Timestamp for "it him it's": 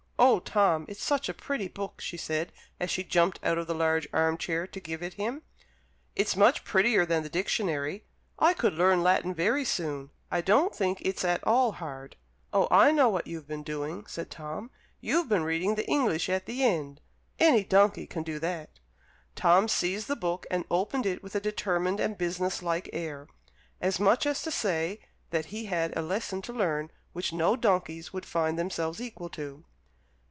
5.01-6.35